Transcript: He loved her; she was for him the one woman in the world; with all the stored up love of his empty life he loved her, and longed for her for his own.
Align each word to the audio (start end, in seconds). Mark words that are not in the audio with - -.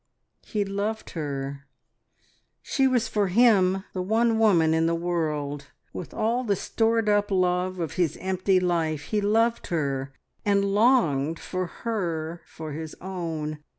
He 0.43 0.65
loved 0.65 1.11
her; 1.11 1.67
she 2.63 2.87
was 2.87 3.07
for 3.07 3.27
him 3.27 3.83
the 3.93 4.01
one 4.01 4.39
woman 4.39 4.73
in 4.73 4.87
the 4.87 4.95
world; 4.95 5.67
with 5.93 6.11
all 6.11 6.43
the 6.43 6.55
stored 6.55 7.07
up 7.07 7.29
love 7.29 7.77
of 7.79 7.93
his 7.93 8.17
empty 8.17 8.59
life 8.59 9.03
he 9.03 9.21
loved 9.21 9.67
her, 9.67 10.11
and 10.43 10.65
longed 10.65 11.37
for 11.39 11.67
her 11.67 12.41
for 12.47 12.71
his 12.71 12.95
own. 12.99 13.59